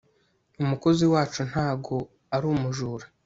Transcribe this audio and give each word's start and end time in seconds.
umukozi 0.61 1.03
wacu 1.13 1.41
ntago 1.49 1.95
arumujura 2.35 3.05